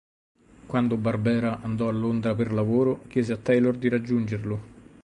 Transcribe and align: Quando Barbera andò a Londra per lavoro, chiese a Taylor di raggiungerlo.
Quando 0.65 0.97
Barbera 0.97 1.61
andò 1.61 1.87
a 1.87 1.91
Londra 1.91 2.33
per 2.33 2.51
lavoro, 2.51 3.03
chiese 3.07 3.33
a 3.33 3.37
Taylor 3.37 3.77
di 3.77 3.87
raggiungerlo. 3.87 4.59